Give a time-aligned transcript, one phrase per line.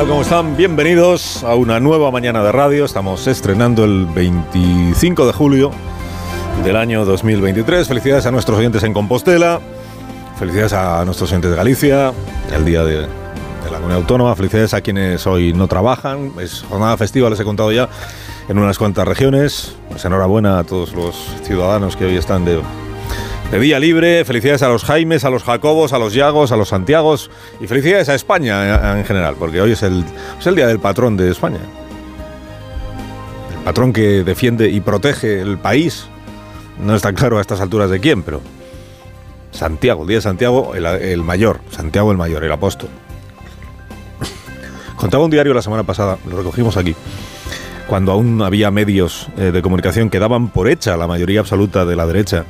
[0.00, 0.08] Tal?
[0.08, 0.56] ¿Cómo están?
[0.56, 2.86] Bienvenidos a una nueva mañana de radio.
[2.86, 5.72] Estamos estrenando el 25 de julio
[6.64, 7.86] del año 2023.
[7.86, 9.60] Felicidades a nuestros oyentes en Compostela.
[10.38, 12.14] Felicidades a nuestros oyentes de Galicia,
[12.54, 13.06] el día de, de
[13.70, 14.34] la comunidad autónoma.
[14.36, 16.32] Felicidades a quienes hoy no trabajan.
[16.40, 17.90] Es jornada festiva, les he contado ya,
[18.48, 19.76] en unas cuantas regiones.
[19.90, 22.62] Pues enhorabuena a todos los ciudadanos que hoy están de,
[23.50, 24.24] de día libre.
[24.24, 27.30] Felicidades a los Jaimes, a los Jacobos, a los Yagos, a los Santiagos.
[27.60, 30.04] Y felicidades a España en, en general, porque hoy es el,
[30.38, 31.60] es el día del patrón de España.
[33.58, 36.06] El patrón que defiende y protege el país.
[36.78, 38.40] No está claro a estas alturas de quién, pero
[39.50, 42.88] Santiago, el día de Santiago, el, el mayor, Santiago el mayor, el apóstol.
[44.96, 46.94] Contaba un diario la semana pasada, lo recogimos aquí,
[47.86, 51.96] cuando aún había medios eh, de comunicación que daban por hecha la mayoría absoluta de
[51.96, 52.44] la derecha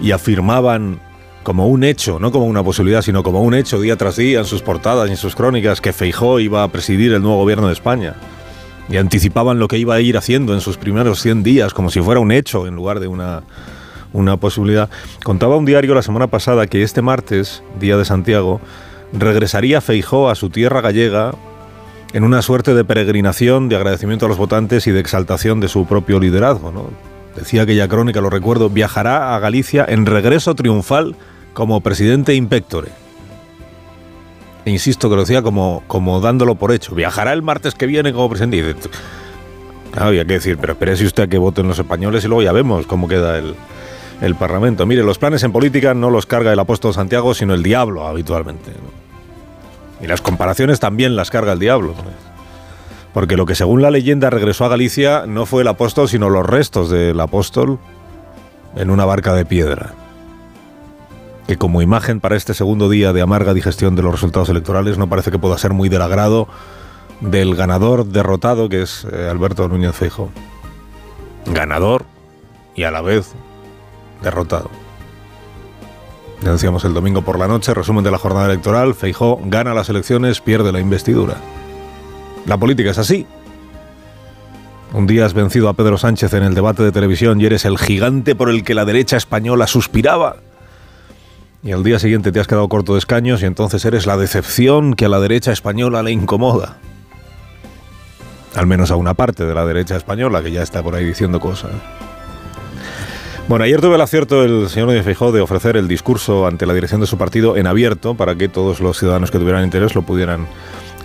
[0.00, 1.00] y afirmaban
[1.42, 4.46] como un hecho, no como una posibilidad, sino como un hecho día tras día en
[4.46, 7.72] sus portadas y en sus crónicas que Feijó iba a presidir el nuevo gobierno de
[7.72, 8.14] España.
[8.88, 12.00] Y anticipaban lo que iba a ir haciendo en sus primeros 100 días, como si
[12.00, 13.44] fuera un hecho en lugar de una,
[14.12, 14.90] una posibilidad.
[15.22, 18.60] Contaba un diario la semana pasada que este martes, día de Santiago,
[19.12, 21.32] regresaría Feijó a su tierra gallega
[22.12, 25.86] en una suerte de peregrinación, de agradecimiento a los votantes y de exaltación de su
[25.86, 26.72] propio liderazgo.
[26.72, 26.90] ¿no?
[27.36, 31.16] Decía aquella crónica, lo recuerdo, viajará a Galicia en regreso triunfal
[31.52, 32.90] como presidente impectore.
[34.64, 36.94] E insisto que lo decía como, como dándolo por hecho.
[36.94, 38.88] Viajará el martes que viene como presidente.
[39.96, 42.86] Había que decir, pero espérese usted a que voten los españoles y luego ya vemos
[42.86, 43.54] cómo queda el,
[44.20, 44.86] el Parlamento.
[44.86, 48.72] Mire, los planes en política no los carga el apóstol Santiago, sino el diablo habitualmente.
[50.00, 51.94] Y las comparaciones también las carga el diablo.
[53.16, 56.44] Porque lo que según la leyenda regresó a Galicia no fue el apóstol, sino los
[56.44, 57.78] restos del apóstol
[58.76, 59.94] en una barca de piedra.
[61.46, 65.08] Que como imagen para este segundo día de amarga digestión de los resultados electorales no
[65.08, 66.46] parece que pueda ser muy del agrado
[67.22, 70.28] del ganador derrotado que es eh, Alberto Núñez Feijóo.
[71.46, 72.04] Ganador
[72.74, 73.32] y a la vez
[74.22, 74.68] derrotado.
[76.42, 79.88] Ya decíamos el domingo por la noche, resumen de la jornada electoral, Feijó gana las
[79.88, 81.36] elecciones, pierde la investidura.
[82.46, 83.26] La política es así.
[84.92, 87.76] Un día has vencido a Pedro Sánchez en el debate de televisión y eres el
[87.76, 90.36] gigante por el que la derecha española suspiraba.
[91.62, 94.94] Y al día siguiente te has quedado corto de escaños y entonces eres la decepción
[94.94, 96.78] que a la derecha española le incomoda.
[98.54, 101.40] Al menos a una parte de la derecha española que ya está por ahí diciendo
[101.40, 101.72] cosas.
[103.48, 106.74] Bueno, ayer tuve el acierto el señor Núñez Feijóo de ofrecer el discurso ante la
[106.74, 110.02] dirección de su partido en abierto para que todos los ciudadanos que tuvieran interés lo
[110.02, 110.46] pudieran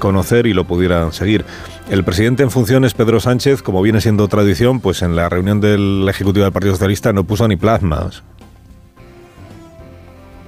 [0.01, 1.45] conocer y lo pudieran seguir.
[1.89, 6.05] El presidente en funciones, Pedro Sánchez, como viene siendo tradición, pues en la reunión del
[6.09, 8.23] Ejecutivo del Partido Socialista no puso ni plasmas.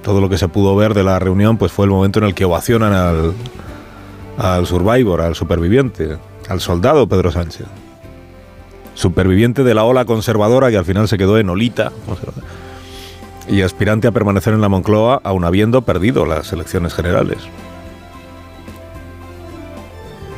[0.02, 2.34] Todo lo que se pudo ver de la reunión pues fue el momento en el
[2.34, 3.32] que ovacionan al,
[4.36, 6.18] al survivor, al superviviente,
[6.50, 7.66] al soldado Pedro Sánchez
[8.94, 11.92] superviviente de la ola conservadora que al final se quedó en olita
[13.48, 17.38] y aspirante a permanecer en la Moncloa aun habiendo perdido las elecciones generales.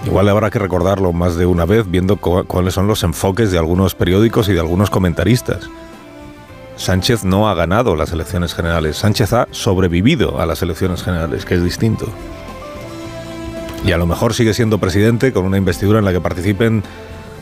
[0.06, 3.96] Igual habrá que recordarlo más de una vez viendo cuáles son los enfoques de algunos
[3.96, 5.68] periódicos y de algunos comentaristas.
[6.76, 11.54] Sánchez no ha ganado las elecciones generales, Sánchez ha sobrevivido a las elecciones generales, que
[11.54, 12.06] es distinto.
[13.84, 16.84] Y a lo mejor sigue siendo presidente con una investidura en la que participen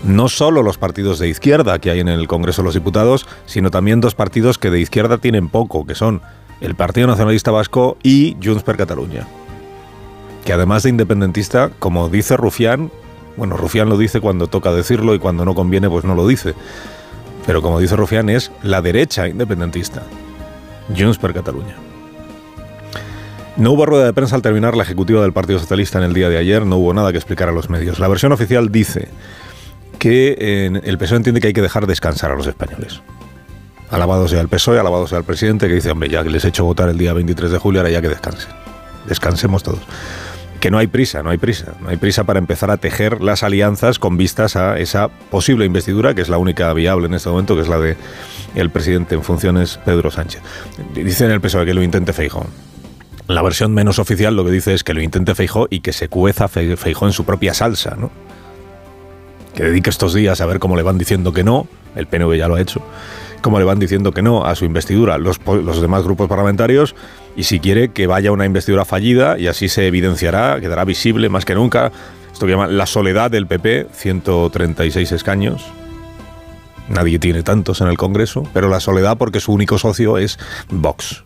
[0.02, 3.70] no solo los partidos de izquierda que hay en el Congreso de los Diputados, sino
[3.70, 6.22] también dos partidos que de izquierda tienen poco, que son
[6.60, 9.26] el Partido Nacionalista Vasco y Junts per Catalunya.
[10.44, 12.90] Que además de independentista, como dice Rufián,
[13.36, 16.54] bueno, Rufián lo dice cuando toca decirlo y cuando no conviene pues no lo dice.
[17.46, 20.02] Pero como dice Rufián es la derecha independentista.
[20.96, 21.76] Junts per Catalunya.
[23.56, 26.28] No hubo rueda de prensa al terminar la ejecutiva del Partido Socialista en el día
[26.28, 28.00] de ayer, no hubo nada que explicar a los medios.
[28.00, 29.08] La versión oficial dice
[29.98, 33.00] que eh, el PSOE entiende que hay que dejar descansar a los españoles.
[33.90, 36.48] Alabado sea el PSOE, alabado sea el presidente, que dice, hombre, ya que les he
[36.48, 38.50] hecho votar el día 23 de julio, ahora ya que descansen.
[39.06, 39.80] Descansemos todos.
[40.64, 41.74] Que no hay prisa, no hay prisa.
[41.82, 46.14] No hay prisa para empezar a tejer las alianzas con vistas a esa posible investidura,
[46.14, 47.98] que es la única viable en este momento, que es la de
[48.54, 50.40] el presidente en funciones, Pedro Sánchez.
[50.94, 52.46] Dice en el PSOE que lo intente Feijón.
[53.28, 56.08] La versión menos oficial lo que dice es que lo intente Feijó y que se
[56.08, 58.10] cueza Feijó en su propia salsa, ¿no?
[59.54, 62.48] que dedique estos días a ver cómo le van diciendo que no, el PNV ya
[62.48, 62.80] lo ha hecho,
[63.44, 66.96] cómo le van diciendo que no a su investidura los, los demás grupos parlamentarios
[67.36, 71.44] y si quiere que vaya una investidura fallida y así se evidenciará, quedará visible más
[71.44, 71.92] que nunca
[72.32, 75.62] esto que llaman la soledad del PP, 136 escaños.
[76.88, 80.38] Nadie tiene tantos en el Congreso, pero la soledad porque su único socio es
[80.70, 81.22] Vox.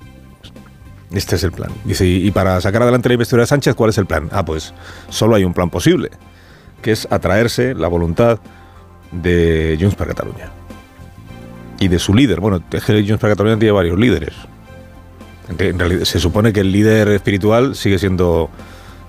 [1.12, 1.70] Este es el plan.
[1.84, 4.28] Dice, y para sacar adelante la investidura de Sánchez, ¿cuál es el plan?
[4.32, 4.74] Ah, pues
[5.08, 6.10] solo hay un plan posible,
[6.82, 8.40] que es atraerse la voluntad
[9.12, 10.57] de Junts per Cataluña.
[11.78, 12.40] Y de su líder.
[12.40, 14.34] Bueno, es que Junts per Cataluña tiene varios líderes.
[15.48, 18.50] En realidad, se supone que el líder espiritual sigue siendo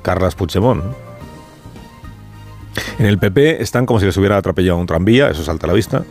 [0.02, 0.84] Carles Puigdemont.
[2.98, 5.74] En el PP están como si les hubiera atropellado un tranvía, eso salta a la
[5.74, 6.04] vista.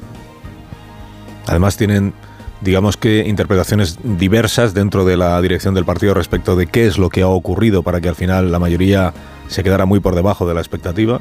[1.46, 2.12] Además tienen,
[2.61, 7.08] digamos que, interpretaciones diversas dentro de la dirección del partido respecto de qué es lo
[7.08, 9.14] que ha ocurrido para que al final la mayoría
[9.49, 11.20] se quedara muy por debajo de la expectativa.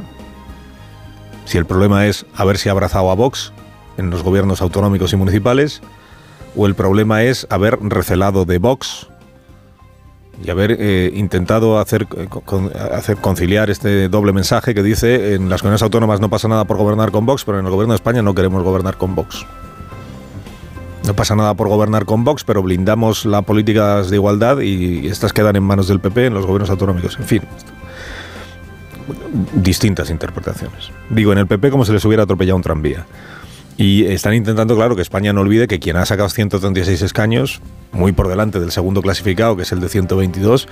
[1.46, 3.54] Si el problema es haberse abrazado a Vox
[3.98, 5.82] en los gobiernos autonómicos y municipales,
[6.56, 9.08] o el problema es haber recelado de Vox
[10.44, 12.28] y haber eh, intentado hacer, eh,
[12.92, 16.78] hacer conciliar este doble mensaje que dice en las comunidades autónomas no pasa nada por
[16.78, 19.46] gobernar con Vox, pero en el gobierno de España no queremos gobernar con Vox.
[21.06, 25.32] No pasa nada por gobernar con Vox, pero blindamos las políticas de igualdad y estas
[25.32, 27.18] quedan en manos del PP en los gobiernos autonómicos.
[27.18, 27.42] En fin,
[29.54, 30.92] distintas interpretaciones.
[31.10, 33.06] Digo, en el PP como si les hubiera atropellado un tranvía.
[33.78, 38.12] Y están intentando, claro, que España no olvide que quien ha sacado 136 escaños, muy
[38.12, 40.68] por delante del segundo clasificado, que es el de 122,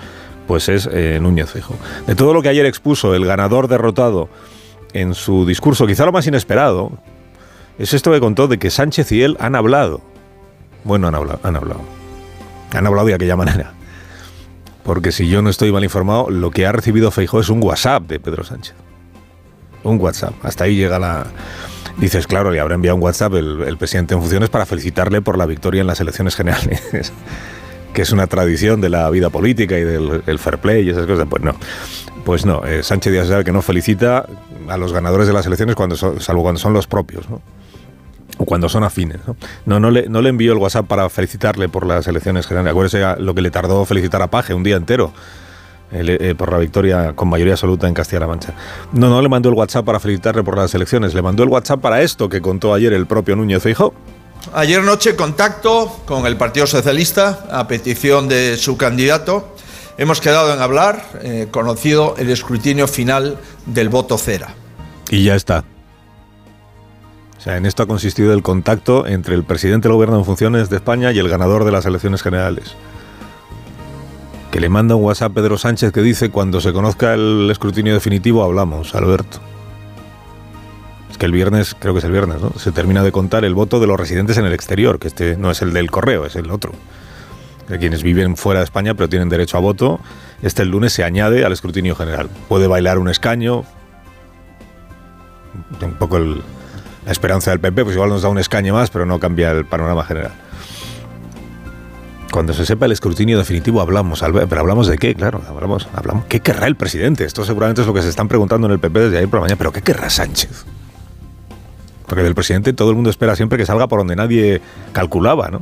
[0.47, 1.75] pues es eh, Núñez Fijo.
[2.07, 4.27] De todo lo que ayer expuso el ganador derrotado
[4.93, 6.97] en su discurso, quizá lo más inesperado,
[7.77, 10.01] es esto que contó de que Sánchez y él han hablado.
[10.83, 11.81] Bueno, han hablado, han hablado.
[12.73, 13.73] Han hablado de aquella manera.
[14.83, 18.03] Porque si yo no estoy mal informado, lo que ha recibido Feijóo es un WhatsApp
[18.07, 18.75] de Pedro Sánchez.
[19.83, 20.33] Un WhatsApp.
[20.43, 21.27] Hasta ahí llega la,
[21.97, 25.45] Dices, claro, le habrá enviado un WhatsApp el, presidente en funciones para felicitarle por la
[25.45, 26.81] victoria en las elecciones generales,
[27.93, 31.25] que es una tradición de la vida política y del fair play y esas cosas.
[31.29, 31.55] Pues no,
[32.25, 32.65] pues no.
[32.65, 34.27] Eh, Sánchez Díaz sabe que no felicita
[34.67, 37.25] a los ganadores de las elecciones cuando salvo cuando son los propios,
[38.37, 39.19] o cuando son afines.
[39.65, 42.71] No, no, le, no le envió el WhatsApp para felicitarle por las elecciones generales.
[42.71, 45.13] Acuérdese lo que le tardó felicitar a Paje un día entero
[45.91, 48.53] eh, por la victoria con mayoría absoluta en Castilla-La Mancha.
[48.91, 51.79] No, no le mandó el WhatsApp para felicitarle por las elecciones, le mandó el WhatsApp
[51.79, 53.93] para esto que contó ayer el propio Núñez Feijóo.
[54.53, 59.55] Ayer noche contacto con el Partido Socialista a petición de su candidato.
[59.97, 64.53] Hemos quedado en hablar, eh, conocido el escrutinio final del voto cera.
[65.09, 65.63] Y ya está.
[67.37, 70.69] O sea, en esto ha consistido el contacto entre el presidente del gobierno en funciones
[70.69, 72.75] de España y el ganador de las elecciones generales
[74.55, 77.93] que le manda un WhatsApp a Pedro Sánchez que dice cuando se conozca el escrutinio
[77.93, 79.41] definitivo hablamos, Alberto.
[81.11, 82.53] Es que el viernes, creo que es el viernes, ¿no?
[82.57, 85.51] Se termina de contar el voto de los residentes en el exterior, que este no
[85.51, 86.71] es el del correo, es el otro.
[87.67, 89.99] De quienes viven fuera de España pero tienen derecho a voto,
[90.41, 92.29] este el lunes se añade al escrutinio general.
[92.47, 93.65] Puede bailar un escaño,
[95.81, 99.19] un poco la esperanza del PP, pues igual nos da un escaño más, pero no
[99.19, 100.31] cambia el panorama general.
[102.35, 106.25] Cuando se sepa el escrutinio definitivo hablamos, pero hablamos de qué, claro, hablamos, hablamos.
[106.25, 107.23] ¿Qué querrá el presidente?
[107.23, 109.43] Esto seguramente es lo que se están preguntando en el PP desde ayer por la
[109.43, 110.65] mañana, pero ¿qué querrá Sánchez?
[112.05, 114.61] Porque del presidente todo el mundo espera siempre que salga por donde nadie
[114.91, 115.61] calculaba, ¿no?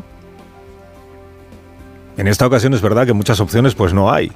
[2.18, 4.32] En esta ocasión es verdad que muchas opciones pues no hay.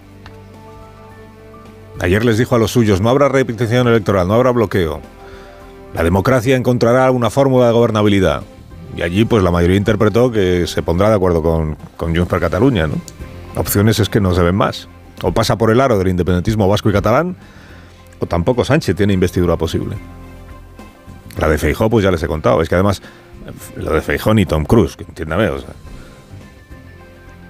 [2.01, 5.01] Ayer les dijo a los suyos, no habrá repetición electoral, no habrá bloqueo.
[5.95, 8.43] La democracia encontrará una fórmula de gobernabilidad.
[8.95, 12.39] Y allí, pues la mayoría interpretó que se pondrá de acuerdo con, con Junts per
[12.39, 12.95] Cataluña, ¿no?
[13.55, 14.87] Opciones es que no se ven más.
[15.23, 17.35] O pasa por el aro del independentismo vasco y catalán,
[18.19, 19.97] o tampoco Sánchez tiene investidura posible.
[21.39, 22.61] La de Feijó, pues ya les he contado.
[22.61, 23.01] Es que además,
[23.75, 25.49] lo de Feijó ni Tom Cruise, entiéndame.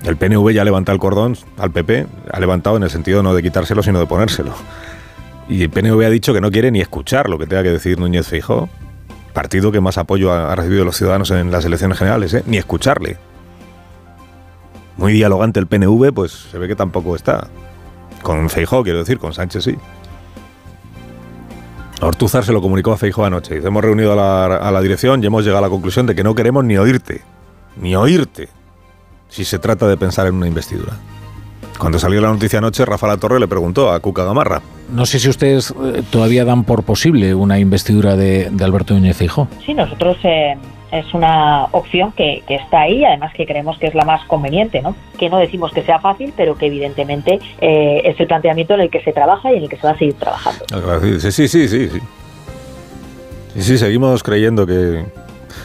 [0.03, 3.41] El PNV ya levanta el cordón al PP, ha levantado en el sentido no de
[3.41, 4.53] quitárselo, sino de ponérselo.
[5.49, 7.99] Y el PNV ha dicho que no quiere ni escuchar lo que tenga que decir
[7.99, 8.69] Núñez Feijó
[9.37, 12.43] partido que más apoyo ha, recibido los ciudadanos en las elecciones generales, ¿eh?
[12.47, 13.19] ni escucharle.
[14.97, 17.47] Muy dialogante el PNV, pues se ve que tampoco está.
[18.23, 19.77] Con Feijó, quiero decir, con Sánchez sí.
[22.01, 23.53] Ortúzar se lo comunicó a Feijó anoche.
[23.53, 26.15] Dice, hemos reunido a la, a la dirección y hemos llegado a la conclusión de
[26.15, 27.21] que no queremos ni oírte,
[27.79, 28.49] ni oírte,
[29.29, 30.93] si se trata de pensar en una investidura.
[31.77, 34.61] Cuando salió la noticia anoche, Rafa La Torre le preguntó a Cuca Gamarra.
[34.89, 39.47] No sé si ustedes eh, todavía dan por posible una investidura de, Alberto Núñez Feijóo.
[39.65, 40.57] Sí, nosotros eh,
[40.91, 44.95] es una opción que, está ahí, además que creemos que es la más conveniente, ¿no?
[45.19, 48.89] Que no decimos que sea fácil, pero que evidentemente eh, es el planteamiento en el
[48.89, 50.65] que se trabaja y en el que se va a seguir trabajando.
[51.19, 51.89] Sí, sí, sí, sí.
[53.55, 55.05] Y sí, seguimos creyendo que...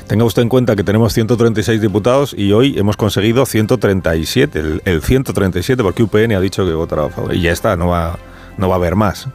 [0.07, 5.03] Tenga usted en cuenta que tenemos 136 diputados y hoy hemos conseguido 137, el, el
[5.03, 7.35] 137 porque UPN ha dicho que votará a favor.
[7.35, 8.19] Y ya está, no va,
[8.59, 9.29] no va a haber más.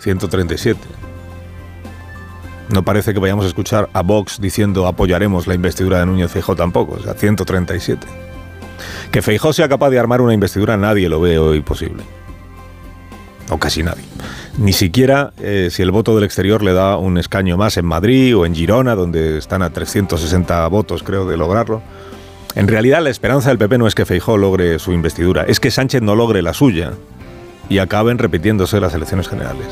[0.00, 0.78] 137.
[2.68, 6.56] No parece que vayamos a escuchar a Vox diciendo apoyaremos la investidura de Núñez Feijó
[6.56, 8.06] tampoco, o sea, 137.
[9.12, 12.02] Que Feijó sea capaz de armar una investidura nadie lo ve hoy posible.
[13.50, 14.04] O casi nadie.
[14.58, 18.36] Ni siquiera eh, si el voto del exterior le da un escaño más en Madrid
[18.36, 21.82] o en Girona, donde están a 360 votos, creo, de lograrlo.
[22.54, 25.70] En realidad, la esperanza del PP no es que Feijó logre su investidura, es que
[25.70, 26.92] Sánchez no logre la suya
[27.68, 29.66] y acaben repitiéndose las elecciones generales.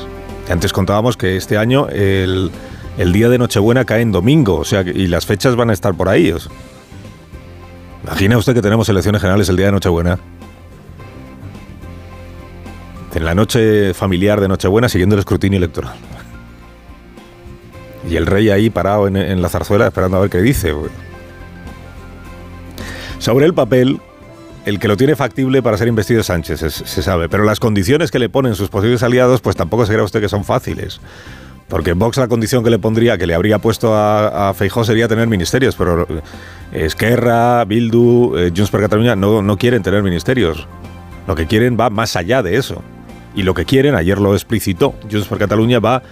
[0.50, 2.50] Antes contábamos que este año el,
[2.98, 5.94] el día de Nochebuena cae en domingo, o sea, y las fechas van a estar
[5.94, 6.34] por ahí.
[8.04, 10.18] Imagina usted que tenemos elecciones generales el día de Nochebuena.
[13.14, 15.94] En la noche familiar de Nochebuena siguiendo el escrutinio electoral.
[18.08, 20.74] Y el rey ahí parado en, la zarzuela esperando a ver qué dice.
[23.18, 24.00] Sobre el papel,
[24.66, 28.10] el que lo tiene factible para ser investido es Sánchez, se, sabe, pero las condiciones
[28.10, 31.00] que le ponen sus posibles aliados, pues tampoco se crea usted que son fáciles.
[31.68, 35.08] Porque Vox la condición que le pondría, que le habría puesto a, a Feijó sería
[35.08, 36.20] tener ministerios, pero eh,
[36.72, 40.68] Esquerra, Bildu, eh, Junts per Cataluña no, no quieren tener ministerios.
[41.26, 42.82] Lo que quieren va más allá de eso.
[43.34, 46.02] Y lo que quieren, ayer lo explicitó, Junts per Cataluña va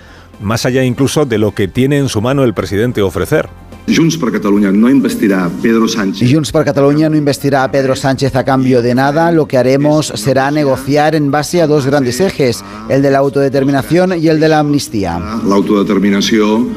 [0.41, 3.49] más allá incluso de lo que tiene en su mano el presidente ofrecer.
[3.89, 6.31] Junts per Catalunya no investirá a Pedro Sánchez.
[6.31, 9.33] Junts per Catalunya no investirá a Pedro Sánchez a cambio de nada.
[9.33, 14.19] Lo que haremos será negociar en base a dos grandes ejes, el de la autodeterminación
[14.21, 15.19] y el de la amnistía.
[15.19, 16.69] La autodeterminación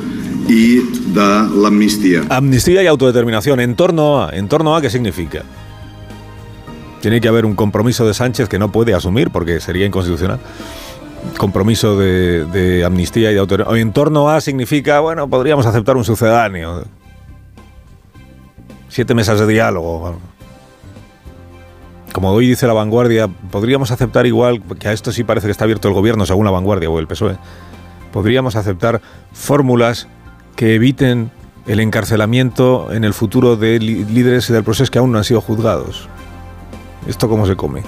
[0.50, 2.24] y de la amnistía.
[2.30, 3.60] Amnistía y autodeterminación.
[3.60, 4.36] ¿En torno a?
[4.36, 5.44] ¿En torno a qué significa?
[7.06, 10.40] Tiene que haber un compromiso de Sánchez que no puede asumir porque sería inconstitucional
[11.38, 13.78] compromiso de, amnistía y de autoridad.
[13.78, 16.84] En torno a significa, bueno, podríamos aceptar un sucedáneo.
[18.90, 20.18] Siete mesas de diálogo.
[22.12, 25.66] Como hoy dice la vanguardia, podríamos aceptar igual, que a esto sí parece que está
[25.66, 27.38] abierto el gobierno, según la vanguardia o el PSOE,
[28.14, 29.00] podríamos aceptar
[29.32, 30.08] fórmulas
[30.56, 31.30] que eviten
[31.68, 36.10] el encarcelamiento en el futuro de líderes del proceso que aún no han sido juzgados.
[37.08, 37.84] ¿Esto cómo se come?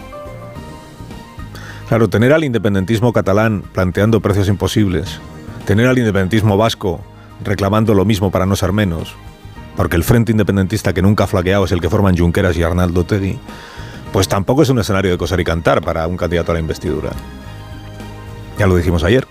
[1.87, 5.19] Claro, tener al independentismo catalán planteando precios imposibles,
[5.65, 7.01] tener al independentismo vasco
[7.43, 9.15] reclamando lo mismo para no ser menos,
[9.75, 13.05] porque el frente independentista que nunca ha flaqueado es el que forman Junqueras y Arnaldo
[13.05, 13.39] Tegui,
[14.11, 17.11] pues tampoco es un escenario de coser y cantar para un candidato a la investidura.
[18.57, 19.27] Ya lo dijimos ayer,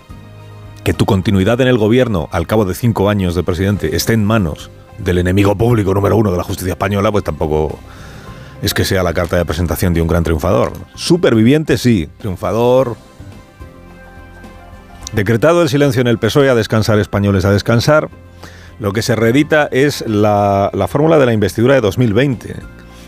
[0.85, 4.25] que tu continuidad en el gobierno al cabo de cinco años de presidente esté en
[4.25, 7.79] manos del enemigo público número uno de la justicia española, pues tampoco
[8.63, 10.73] es que sea la carta de presentación de un gran triunfador.
[10.95, 12.97] Superviviente sí, triunfador.
[15.13, 18.09] Decretado el silencio en el PSOE a descansar españoles a descansar,
[18.79, 22.57] lo que se reedita es la, la fórmula de la investidura de 2020,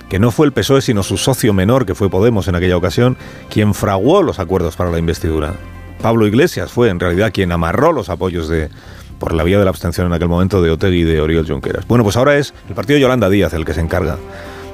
[0.09, 3.17] que no fue el PSOE sino su socio menor, que fue Podemos en aquella ocasión,
[3.51, 5.55] quien fraguó los acuerdos para la investidura.
[6.01, 8.71] Pablo Iglesias fue en realidad quien amarró los apoyos de,
[9.19, 11.87] por la vía de la abstención en aquel momento de Otegi y de Oriol Junqueras.
[11.89, 14.17] Bueno, pues ahora es el partido Yolanda Díaz el que se encarga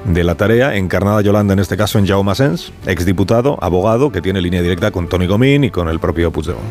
[0.04, 4.40] de la tarea, encarnada Yolanda en este caso en Jaume Asens, exdiputado, abogado, que tiene
[4.40, 6.64] línea directa con Tony Comín y con el propio Puigdemont.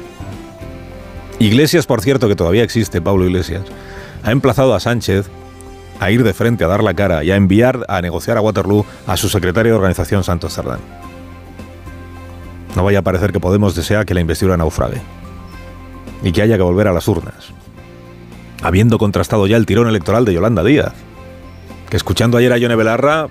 [1.39, 3.63] Iglesias, por cierto, que todavía existe, Pablo Iglesias,
[4.23, 5.29] ha emplazado a Sánchez
[5.99, 8.85] a ir de frente, a dar la cara y a enviar a negociar a Waterloo
[9.07, 10.79] a su secretario de organización, Santos Cerdán.
[12.75, 15.01] No vaya a parecer que Podemos desea que la investidura naufrague
[16.23, 17.51] y que haya que volver a las urnas,
[18.61, 20.93] habiendo contrastado ya el tirón electoral de Yolanda Díaz
[21.97, 23.27] escuchando ayer a Yone Belarra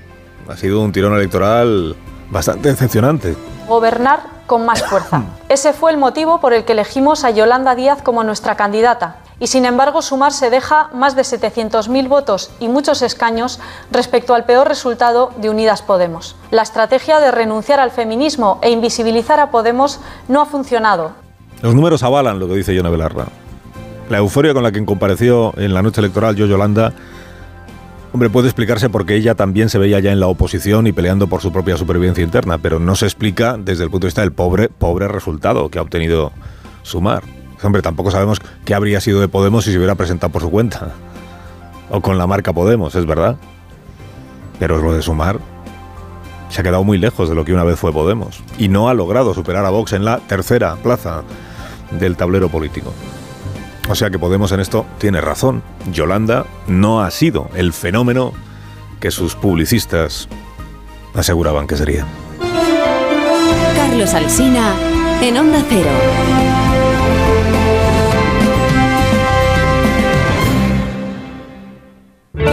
[0.48, 1.96] ha sido un tirón electoral
[2.30, 3.36] bastante decepcionante.
[3.68, 5.22] Gobernar con más fuerza.
[5.48, 9.16] Ese fue el motivo por el que elegimos a Yolanda Díaz como nuestra candidata.
[9.38, 13.58] Y sin embargo, Sumar se deja más de 700.000 votos y muchos escaños
[13.90, 16.36] respecto al peor resultado de Unidas Podemos.
[16.52, 21.12] La estrategia de renunciar al feminismo e invisibilizar a Podemos no ha funcionado.
[21.60, 23.26] Los números avalan lo que dice Yone Belarra.
[24.10, 26.92] La euforia con la que compareció en la noche electoral yo Yolanda
[28.12, 31.40] Hombre, puede explicarse porque ella también se veía ya en la oposición y peleando por
[31.40, 34.68] su propia supervivencia interna, pero no se explica desde el punto de vista del pobre,
[34.68, 36.30] pobre resultado que ha obtenido
[36.82, 37.22] Sumar.
[37.62, 40.90] Hombre, tampoco sabemos qué habría sido de Podemos si se hubiera presentado por su cuenta.
[41.90, 43.36] O con la marca Podemos, es verdad.
[44.58, 45.38] Pero lo de Sumar
[46.50, 48.42] se ha quedado muy lejos de lo que una vez fue Podemos.
[48.58, 51.22] Y no ha logrado superar a Vox en la tercera plaza
[51.98, 52.92] del tablero político.
[53.88, 55.62] O sea que Podemos en esto tiene razón.
[55.92, 58.32] Yolanda no ha sido el fenómeno
[59.00, 60.28] que sus publicistas
[61.14, 62.06] aseguraban que sería.
[63.76, 64.74] Carlos Alsina
[65.20, 66.51] en Onda Cero.